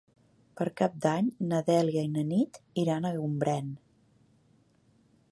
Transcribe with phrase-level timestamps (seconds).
[0.59, 3.69] Per Cap d'Any na Dèlia i na Nit iran a Gombrèn.